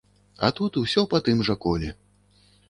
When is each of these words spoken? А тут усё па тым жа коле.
А 0.45 0.47
тут 0.59 0.79
усё 0.81 1.03
па 1.11 1.19
тым 1.29 1.45
жа 1.51 1.57
коле. 1.67 1.93